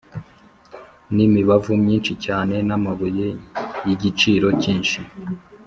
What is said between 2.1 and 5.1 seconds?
cyane n’amabuye y’igiciro cyinshi